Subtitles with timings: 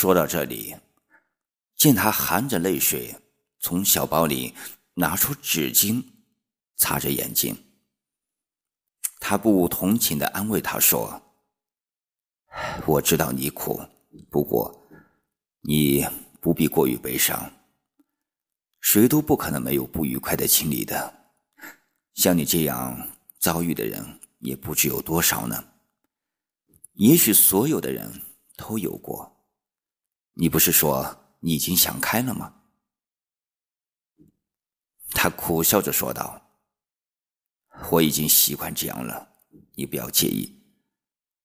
[0.00, 0.74] 说到这里，
[1.76, 3.14] 见他含着泪水
[3.58, 4.54] 从小包里
[4.94, 6.02] 拿出纸巾
[6.74, 7.54] 擦着眼睛，
[9.20, 11.20] 他不同情的安慰他说
[12.88, 13.78] ：“我知道你苦，
[14.30, 14.74] 不过
[15.60, 16.06] 你
[16.40, 17.52] 不必过于悲伤。
[18.80, 21.14] 谁都不可能没有不愉快的经历的，
[22.14, 23.06] 像你这样
[23.38, 24.02] 遭遇的人
[24.38, 25.62] 也不知有多少呢。
[26.94, 28.10] 也许所有的人
[28.56, 29.30] 都有过。”
[30.40, 32.62] 你不是说你已经想开了吗？
[35.10, 36.40] 他苦笑着说道
[37.92, 39.36] ：“我已经习惯这样了，
[39.74, 40.58] 你不要介意，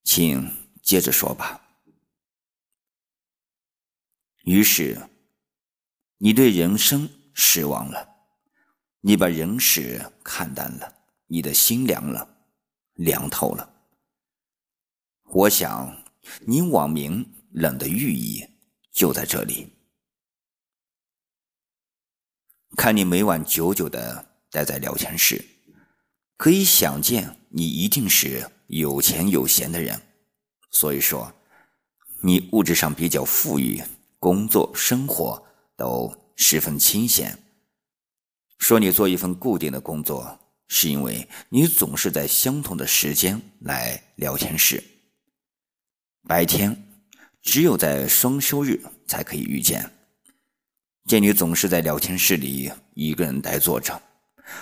[0.06, 0.50] 请
[0.82, 1.62] 接着说吧。”
[4.46, 5.10] 于是，
[6.20, 8.16] 你对人生失望了，
[9.02, 12.38] 你把人世看淡了，你的心凉了，
[12.94, 13.74] 凉透了。
[15.26, 16.02] 我想，
[16.48, 18.55] 你网名冷的寓意。
[18.96, 19.68] 就在这里，
[22.78, 25.44] 看你每晚久久的待在聊天室，
[26.38, 30.02] 可以想见你一定是有钱有闲的人。
[30.72, 31.30] 所以说，
[32.22, 33.84] 你物质上比较富裕，
[34.18, 37.38] 工作生活都十分清闲。
[38.60, 44.82] 说你做一份固定的工作，是因为你总是在相同的时间来聊天室，
[46.26, 46.85] 白天。
[47.46, 49.90] 只有在双休日才可以遇见。
[51.06, 54.02] 见你总是在聊天室里一个人呆坐着，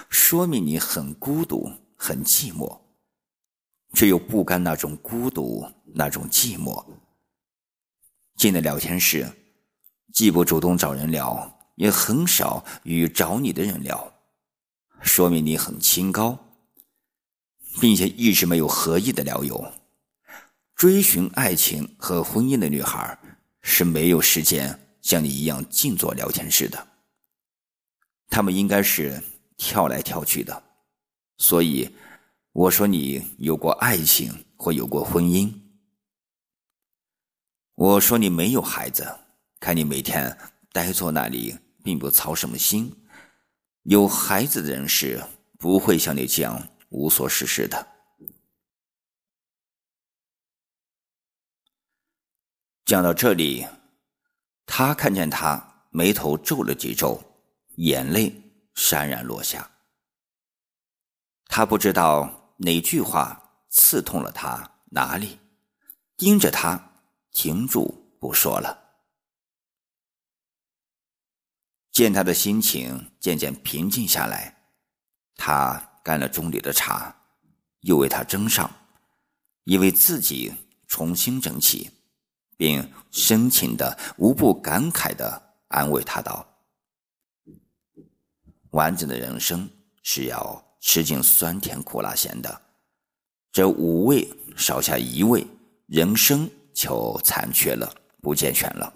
[0.09, 2.77] 说明你很孤独、很寂寞，
[3.93, 6.85] 却又不甘那种孤独、那种寂寞。
[8.35, 9.31] 进了聊天室，
[10.11, 14.13] 既不主动找人聊，也很少与找你的人聊，
[15.01, 16.37] 说明你很清高，
[17.79, 19.71] 并且一直没有合意的聊友。
[20.83, 23.17] 追寻爱情和婚姻的女孩
[23.61, 26.87] 是没有时间像你一样静坐聊天室的，
[28.27, 29.23] 她们应该是
[29.55, 30.61] 跳来跳去的。
[31.37, 31.89] 所以
[32.51, 35.49] 我说你有过爱情或有过婚姻。
[37.75, 39.09] 我说你没有孩子，
[39.61, 40.37] 看你每天
[40.73, 42.93] 呆坐那里，并不操什么心。
[43.83, 45.23] 有孩子的人是
[45.57, 47.92] 不会像你这样无所事事的。
[52.93, 53.65] 讲到这里，
[54.67, 57.19] 他看见他眉头皱了几皱，
[57.77, 58.31] 眼泪
[58.75, 59.67] 潸然落下。
[61.47, 65.39] 他不知道哪句话刺痛了他哪里，
[66.17, 66.91] 盯着他
[67.31, 68.79] 停住不说了。
[71.91, 74.67] 见他的心情渐渐平静下来，
[75.35, 77.23] 他干了钟里的茶，
[77.79, 78.69] 又为他斟上，
[79.63, 80.53] 以为自己
[80.87, 81.89] 重新整起。
[82.57, 86.47] 并深情的、无不感慨的安慰他道
[88.71, 89.69] ：“完整的人生
[90.01, 92.61] 是要吃尽酸甜苦辣咸的，
[93.51, 95.45] 这五味少下一味，
[95.87, 98.93] 人生就残缺了，不健全了。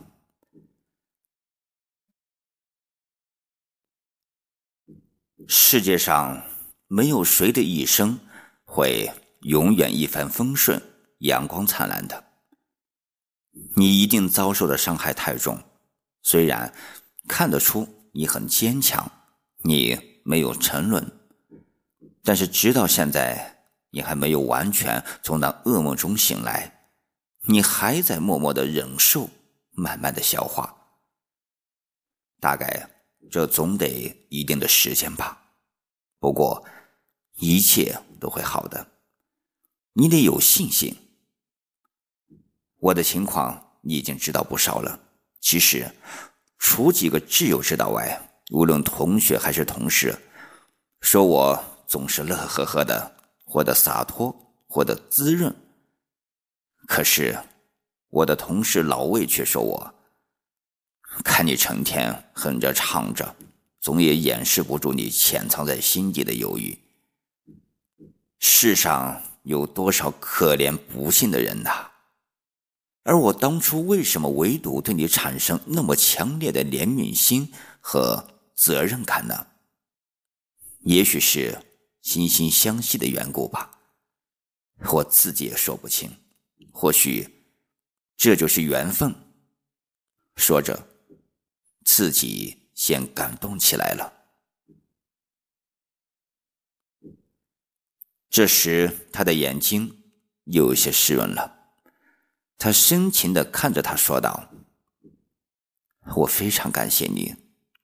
[5.48, 6.44] 世界上
[6.88, 8.20] 没有谁的一生
[8.66, 9.10] 会
[9.42, 10.82] 永远一帆风顺、
[11.20, 12.24] 阳光灿烂的。”
[13.76, 15.62] 你一定遭受的伤害太重，
[16.24, 16.74] 虽然
[17.28, 19.12] 看得出你很坚强，
[19.64, 21.12] 你没有沉沦，
[22.24, 26.90] 但是直到现在，你还没有完全从那噩梦中醒来，
[27.48, 29.30] 你还在默默的忍受，
[29.72, 30.76] 慢慢的消化。
[32.40, 32.90] 大概
[33.32, 35.52] 这总得一定的时间吧，
[36.20, 36.66] 不过
[37.36, 38.88] 一切都会好的，
[39.94, 40.96] 你得有信心。
[42.80, 45.00] 我的情况你已经知道不少了。
[45.40, 45.90] 其实，
[46.58, 48.20] 除几个挚友知道外，
[48.52, 50.18] 无论同学还是同事，
[51.02, 53.16] 说我总是乐呵呵的，
[53.46, 54.36] 活得洒脱，
[54.68, 55.56] 活得滋润。
[56.88, 57.38] 可是，
[58.10, 59.96] 我的同事老魏却说我，
[61.24, 63.36] 看你成天哼着唱着，
[63.80, 66.78] 总也掩饰不住你潜藏在心底的忧郁。
[68.40, 71.92] 世上有多少可怜不幸的人呐！
[73.08, 79.48] 而我当初为什么唯独对你产生那么强烈的怜悯心和责任感呢？
[80.82, 81.58] 也许是
[82.04, 83.80] 惺惺相惜的缘故吧，
[84.92, 86.12] 我自己也说不清。
[86.74, 87.46] 或许
[88.18, 89.16] 这就是缘分。
[90.36, 90.86] 说着，
[91.86, 94.14] 自己先感动起来了。
[98.30, 100.04] 这时，他的眼睛
[100.44, 101.57] 有些湿润了。
[102.58, 104.50] 他深情的看着他说道
[106.18, 107.36] ：“我非常感谢你，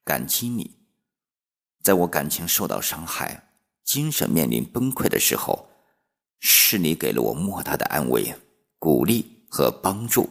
[0.04, 0.80] 感激你，
[1.82, 3.54] 在我感情受到伤害、
[3.84, 5.70] 精神面临崩溃的时候，
[6.40, 8.36] 是你给了我莫大的安慰、
[8.80, 10.30] 鼓励和帮助。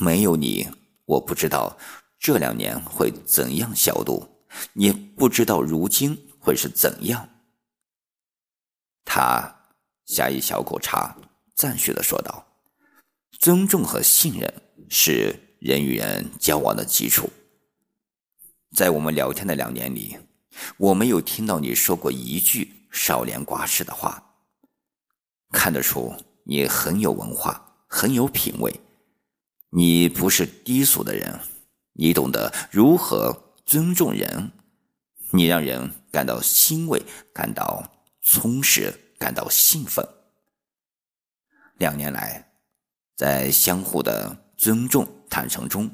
[0.00, 0.68] 没有你，
[1.06, 1.78] 我不知道
[2.18, 4.44] 这两年会怎样消度，
[4.74, 7.28] 也不知道如今会是怎样。
[9.04, 9.72] 他
[10.04, 11.16] 下一小口茶，
[11.54, 12.46] 赞许的说道
[13.32, 14.52] ：“尊重和信任
[14.88, 17.28] 是。”人与人交往的基础，
[18.76, 20.16] 在我们聊天的两年里，
[20.76, 24.22] 我没有听到你说过一句少年寡事的话。
[25.50, 26.14] 看得出
[26.44, 28.72] 你很有文化，很有品味。
[29.70, 31.40] 你不是低俗的人，
[31.94, 34.52] 你懂得如何尊重人，
[35.32, 37.02] 你让人感到欣慰，
[37.34, 37.82] 感到
[38.22, 40.06] 充实，感到兴奋。
[41.78, 42.47] 两年来，
[43.18, 44.38] 在相互的。
[44.60, 45.88] 尊重、坦诚中，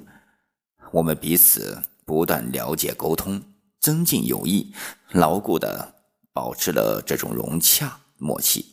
[0.91, 3.43] 我们彼此不断了解、沟通，
[3.79, 4.73] 增进友谊，
[5.11, 5.97] 牢固的
[6.33, 8.65] 保持了这种融洽默契。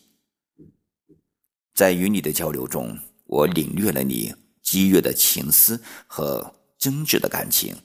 [1.73, 7.75] 在与你的交流中，我领略了你激越的情思和真挚的感情。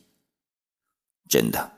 [1.29, 1.73] 真的，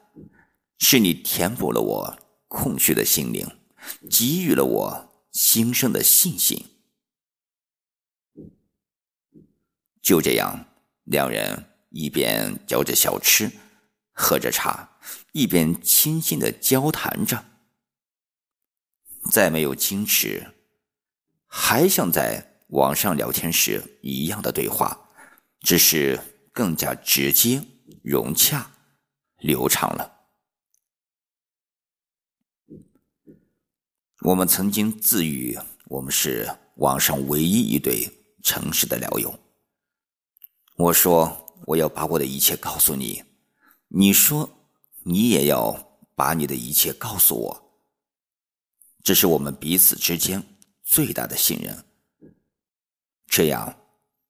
[0.79, 2.19] 是你填补了我
[2.49, 3.49] 空虚的心灵，
[4.11, 6.63] 给予了我新生的信心。
[10.09, 10.65] 就这样，
[11.05, 13.53] 两人一边嚼着小吃，
[14.15, 14.97] 喝着茶，
[15.33, 17.45] 一边轻轻的交谈着。
[19.31, 20.55] 再没有矜持，
[21.47, 25.11] 还像在网上聊天时一样的对话，
[25.61, 26.19] 只是
[26.55, 27.63] 更加直接、
[28.03, 28.71] 融洽、
[29.41, 30.21] 流畅了。
[34.23, 38.09] 我们曾经自语，我们是网上唯一一对
[38.43, 39.39] 诚实的聊友。
[40.79, 43.25] 我说：“我要把我的一切告诉你。”
[43.91, 44.49] 你说
[45.03, 45.77] ：“你也要
[46.15, 47.83] 把你的一切告诉我。”
[49.03, 50.41] 这是我们彼此之间
[50.85, 51.85] 最大的信任。
[53.27, 53.77] 这样，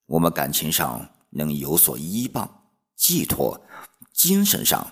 [0.06, 3.60] 我们感情上能有所依傍、寄托，
[4.14, 4.90] 精神上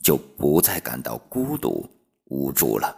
[0.00, 1.90] 就不再感到孤独
[2.26, 2.96] 无助了。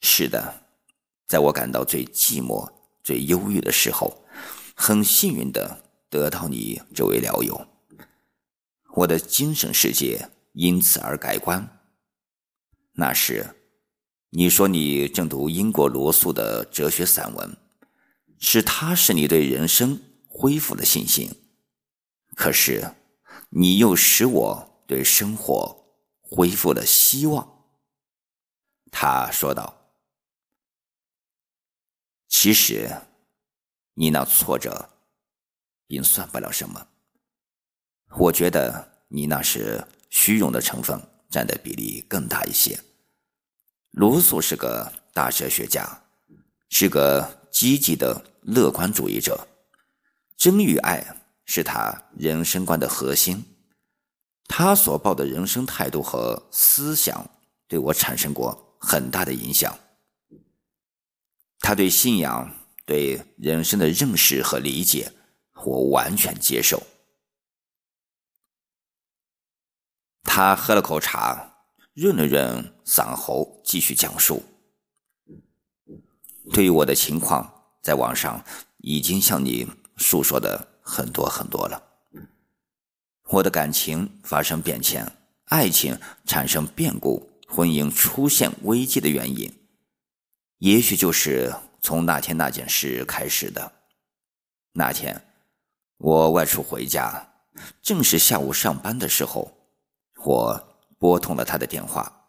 [0.00, 0.66] 是的，
[1.28, 2.68] 在我感到最寂寞、
[3.04, 4.12] 最忧郁的时候。
[4.78, 7.66] 很幸运的得到你这位聊友，
[8.94, 11.80] 我的精神世界因此而改观。
[12.92, 13.56] 那时，
[14.30, 17.56] 你说你正读英国罗素的哲学散文，
[18.38, 21.30] 是他使你对人生恢复了信心。
[22.34, 22.94] 可是，
[23.48, 25.84] 你又使我对生活
[26.20, 27.64] 恢复了希望。
[28.90, 29.90] 他说道
[32.28, 32.90] ：“其实。”
[33.98, 34.90] 你那挫折，
[35.86, 36.86] 并算不了什么。
[38.18, 41.00] 我觉得你那是虚荣的成分
[41.30, 42.78] 占的比例更大一些。
[43.92, 46.02] 罗素是个大哲学家，
[46.68, 49.48] 是个积极的乐观主义者，
[50.36, 51.02] 真与爱
[51.46, 53.42] 是他人生观的核心。
[54.44, 57.28] 他所抱的人生态度和思想
[57.66, 59.74] 对我产生过很大的影响。
[61.60, 62.54] 他对信仰。
[62.86, 65.12] 对人生的认识和理解，
[65.64, 66.80] 我完全接受。
[70.22, 71.64] 他喝了口茶，
[71.94, 74.44] 润了润嗓喉，继续讲述。
[76.52, 77.52] 对于我的情况，
[77.82, 78.44] 在网上
[78.78, 79.66] 已经向你
[79.96, 81.82] 诉说的很多很多了。
[83.30, 85.10] 我的感情发生变迁，
[85.46, 89.52] 爱情产生变故，婚姻出现危机的原因，
[90.58, 91.52] 也许就是。
[91.86, 93.72] 从那天那件事开始的。
[94.72, 95.22] 那天，
[95.98, 97.24] 我外出回家，
[97.80, 99.56] 正是下午上班的时候，
[100.24, 102.26] 我拨通了他的电话。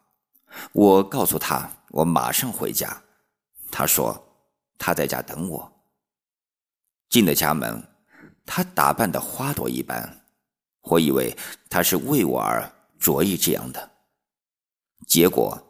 [0.70, 3.02] 我告诉他我马上回家，
[3.68, 4.24] 他说
[4.78, 5.72] 他在家等我。
[7.08, 7.82] 进了家门，
[8.46, 10.24] 他打扮的花朵一般，
[10.82, 11.36] 我以为
[11.68, 12.62] 他是为我而
[13.00, 13.90] 着意这样的，
[15.08, 15.60] 结果。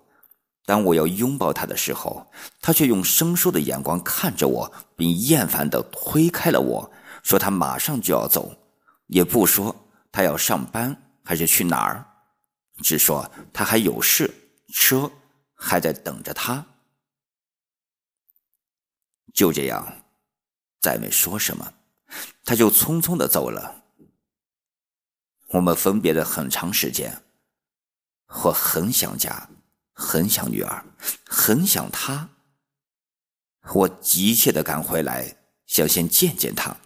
[0.68, 8.54] 当我要拥抱他的时候，他却用生疏的眼光看着我，并厌烦地推开了我，说他马上就要走，
[9.06, 9.74] 也不说
[10.12, 10.94] 他要上班
[11.24, 12.06] 还是去哪儿，
[12.82, 14.30] 只说他还有事，
[14.70, 15.10] 车
[15.54, 16.62] 还在等着他。
[19.32, 19.90] 就这样，
[20.82, 21.72] 再没说什么，
[22.44, 23.84] 他就匆匆的走了。
[25.48, 27.22] 我们分别了很长时间，
[28.44, 29.48] 我很想家。
[30.00, 30.84] 很想女儿，
[31.26, 32.30] 很想她。
[33.74, 35.36] 我急切的赶回来，
[35.66, 36.76] 想先见见她，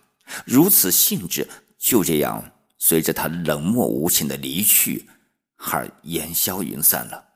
[0.47, 1.47] 如此兴致
[1.79, 2.43] 就这样
[2.79, 5.09] 随着他冷漠无情的离去
[5.57, 7.35] 而烟消云散了。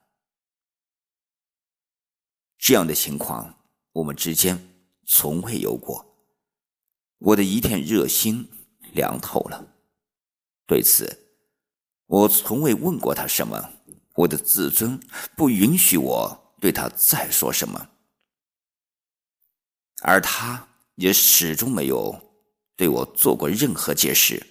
[2.57, 3.59] 这样的情况，
[3.93, 6.05] 我们之间从未有过。
[7.19, 8.49] 我的一片热心
[8.93, 9.75] 凉透了。
[10.67, 11.37] 对此，
[12.07, 13.75] 我从未问过他什么。
[14.17, 14.99] 我的自尊
[15.37, 17.91] 不允许我对他再说什么，
[20.03, 22.19] 而他也始终没有
[22.77, 24.47] 对我做过任何解释。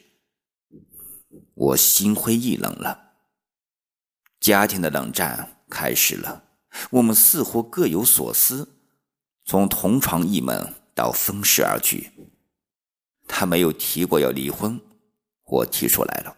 [1.53, 3.13] 我心灰意冷了。
[4.39, 6.43] 家庭的冷战开始了。
[6.91, 8.81] 我们似乎各有所思，
[9.45, 12.12] 从同床异梦到分尸而去。
[13.27, 14.79] 他没有提过要离婚，
[15.45, 16.38] 我提出来了。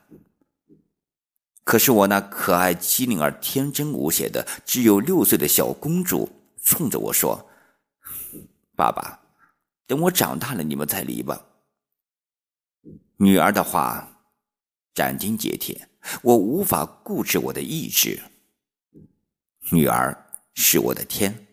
[1.68, 6.30] 可是我那可爱、机灵而天真无邪的只有六岁的小公主，
[6.64, 7.46] 冲着我说
[8.74, 9.20] ：“爸爸，
[9.86, 11.46] 等我长大了，你们再离吧。”
[13.20, 14.08] 女儿的话
[14.94, 15.90] 斩钉截铁，
[16.22, 18.18] 我无法固执我的意志。
[19.70, 20.24] 女儿。
[20.60, 21.48] 是我的天，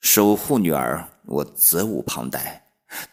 [0.00, 2.64] 守护女儿，我责无旁贷，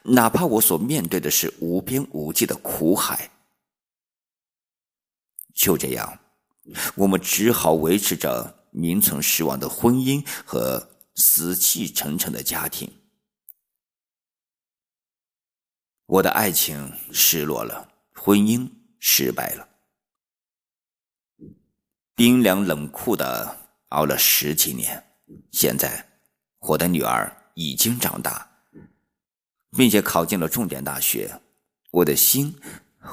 [0.03, 3.27] 哪怕我所面对的是无边无际的苦海。
[5.53, 6.19] 就这样，
[6.95, 12.91] 我们只好维持着名存实亡的婚姻和死气沉沉的家庭。
[16.05, 18.69] 我的爱情失落了，婚姻
[18.99, 19.67] 失败了，
[22.15, 23.63] 冰凉冷酷的。
[23.93, 25.03] 熬了十几年，
[25.51, 26.03] 现在
[26.57, 28.49] 我的女儿已经长大，
[29.77, 31.39] 并且考进了重点大学，
[31.91, 32.59] 我的心，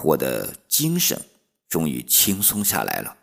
[0.03, 1.23] 我的精神
[1.71, 3.17] 终于轻松下来了。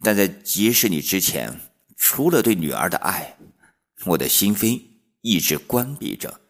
[0.00, 1.58] 但在结识你之前，
[1.96, 3.36] 除了对女儿的爱，
[4.04, 4.80] 我的心扉
[5.22, 6.42] 一直关闭着，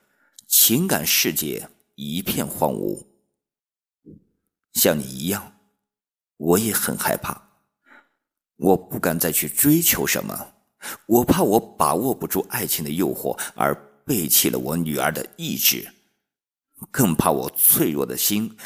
[0.48, 3.06] 情感世界一片荒芜。
[4.72, 5.56] 像你一样，
[6.36, 7.40] 我也很害怕。
[8.56, 10.54] 我不敢再去追求什么，
[11.06, 13.72] 我怕我把握不住爱情的诱惑而
[14.04, 15.88] 背弃了我女儿的意志，
[16.90, 18.56] 更怕我脆弱的心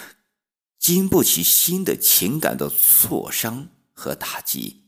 [0.89, 4.88] 经不起新的情感的挫伤和打击。